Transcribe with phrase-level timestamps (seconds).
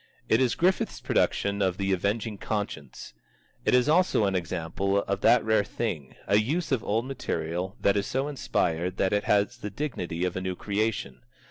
[0.27, 3.13] It is Griffith's production of The Avenging Conscience.
[3.65, 7.95] It is also an example of that rare thing, a use of old material that
[7.95, 11.19] is so inspired that it has the dignity of a new creation.